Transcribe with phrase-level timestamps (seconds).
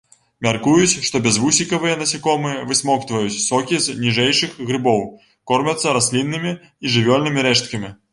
[0.45, 5.05] Мяркуюць, што бязвусікавыя насякомыя высмоктваюць сокі з ніжэйшых грыбоў,
[5.53, 7.93] кормяцца расліннымі і жывёльнымі рэшткамі.